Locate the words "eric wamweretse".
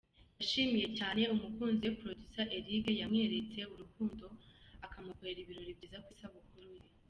2.57-3.59